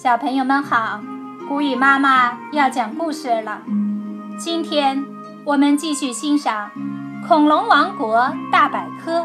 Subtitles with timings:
[0.00, 1.00] 小朋友们好，
[1.48, 3.62] 古雨妈妈要讲故事了。
[4.38, 5.04] 今天
[5.44, 6.70] 我们继续欣赏
[7.26, 9.22] 《恐龙王国大百科》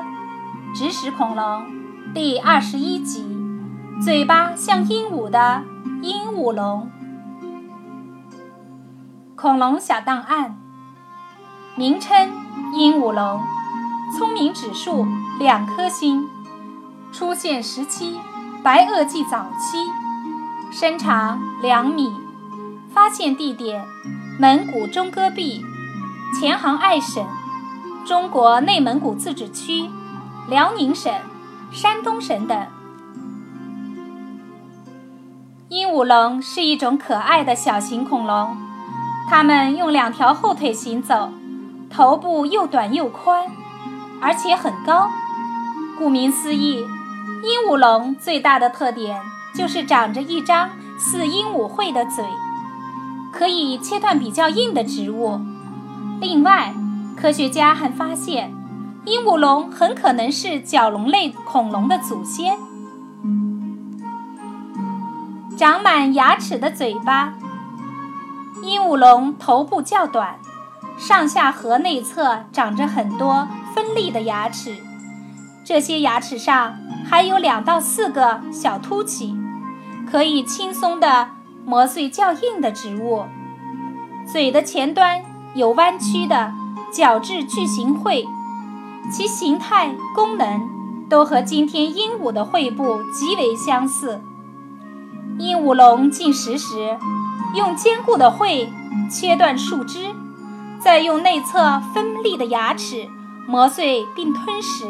[0.73, 1.67] 植食恐龙
[2.11, 3.23] 第二十一集：
[4.03, 5.63] 嘴巴像鹦鹉的
[6.01, 6.89] 鹦鹉龙。
[9.35, 10.57] 恐龙小档案：
[11.75, 12.31] 名称
[12.73, 13.43] 鹦鹉龙，
[14.17, 15.05] 聪明指数
[15.37, 16.27] 两颗星，
[17.11, 18.19] 出现时期
[18.63, 20.02] 白垩纪早期。
[20.75, 22.11] 身长两米，
[22.91, 23.85] 发现地点
[24.39, 25.63] 蒙古中戈壁、
[26.33, 27.23] 前杭爱省、
[28.03, 29.87] 中国内蒙古自治区、
[30.49, 31.13] 辽宁省、
[31.71, 32.57] 山东省等。
[35.69, 38.57] 鹦鹉龙是一种可爱的小型恐龙，
[39.29, 41.29] 它们用两条后腿行走，
[41.91, 43.45] 头部又短又宽，
[44.19, 45.11] 而且很高。
[45.99, 46.79] 顾名思义，
[47.43, 49.21] 鹦鹉龙最大的特点。
[49.55, 52.25] 就是长着一张似鹦鹉喙的嘴，
[53.31, 55.39] 可以切断比较硬的植物。
[56.19, 56.73] 另外，
[57.15, 58.53] 科学家还发现，
[59.05, 62.57] 鹦鹉龙很可能是角龙类恐龙的祖先。
[65.55, 67.33] 长满牙齿的嘴巴，
[68.63, 70.39] 鹦鹉龙头部较短，
[70.97, 74.77] 上下颌内侧长着很多锋利的牙齿，
[75.63, 79.37] 这些牙齿上还有两到四个小凸起。
[80.13, 81.31] 可以轻松地
[81.65, 83.25] 磨碎较硬的植物。
[84.31, 85.23] 嘴的前端
[85.55, 86.53] 有弯曲的
[86.93, 88.27] 角质巨型喙，
[89.11, 90.69] 其形态、功能
[91.09, 94.21] 都和今天鹦鹉的喙部极为相似。
[95.39, 96.95] 鹦鹉龙进食时，
[97.55, 98.71] 用坚固的喙
[99.09, 100.13] 切断树枝，
[100.79, 103.09] 再用内侧锋利的牙齿
[103.47, 104.85] 磨碎并吞食。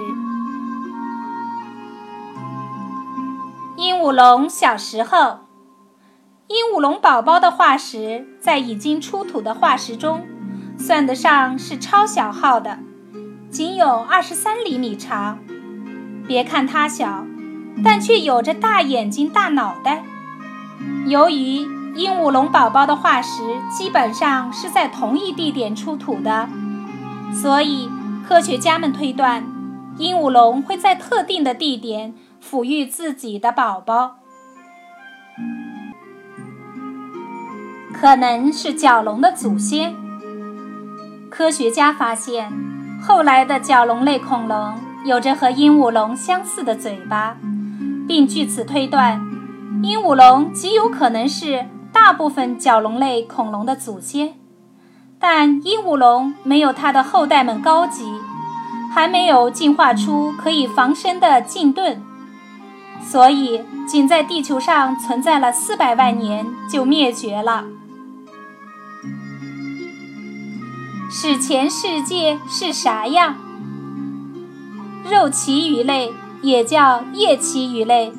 [3.84, 5.40] 鹦鹉龙小时候，
[6.48, 10.26] 鹦鹉龙宝宝的化石在已经出土的化石中，
[10.78, 12.80] 算得上是超小号的，
[13.50, 15.40] 仅有二十三厘米长。
[16.26, 17.26] 别看它小，
[17.84, 20.06] 但却有着大眼睛、大脑袋。
[21.06, 26.48] 由于鹦鹉龙宝宝的化石基本上是在同一地点出土的，
[27.34, 27.90] 所以
[28.26, 29.44] 科学家们推断，
[29.98, 32.14] 鹦鹉龙会在特定的地点。
[32.44, 34.18] 抚育自己的宝宝，
[37.94, 39.96] 可能是角龙的祖先。
[41.30, 42.52] 科学家发现，
[43.02, 47.38] 后来的角龙类恐龙有着和鹦鹉龙相似的嘴巴，
[48.08, 49.26] 并据此推断，
[49.82, 54.34] 鹦鹉龙极有可能是大部分角龙类恐龙的祖先。
[55.18, 58.20] 但鹦鹉龙没有它的后代们高级，
[58.94, 62.04] 还没有进化出可以防身的颈盾。
[63.06, 67.66] 所以，仅在地球上存在了四百万年就灭绝了。
[71.12, 73.36] 史前世界是啥样？
[75.10, 76.12] 肉鳍鱼类
[76.42, 78.12] 也叫叶鳍鱼类，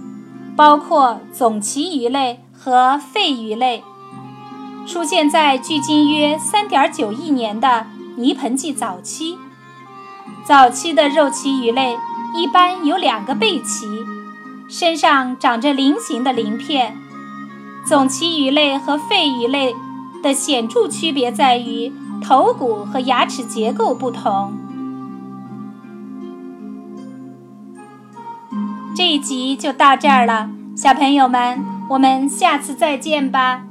[0.54, 3.82] 包括总鳍鱼类和肺鱼类，
[4.86, 7.86] 出现在距今约三点九亿年的
[8.16, 9.38] 泥盆纪早期。
[10.44, 11.96] 早期的肉鳍鱼类
[12.36, 14.13] 一般有两个背鳍。
[14.76, 16.96] 身上长着菱形的鳞片，
[17.86, 19.72] 总鳍鱼类和肺鱼类
[20.20, 24.52] 的显著区别在于头骨和牙齿结构不同。
[28.96, 33.62] 这一集就到这儿了，小朋友们，我们下次再见吧。